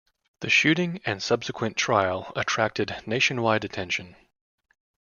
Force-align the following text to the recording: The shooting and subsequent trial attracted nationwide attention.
The 0.39 0.49
shooting 0.49 0.99
and 1.05 1.21
subsequent 1.21 1.77
trial 1.77 2.31
attracted 2.35 3.03
nationwide 3.05 3.63
attention. 3.63 4.15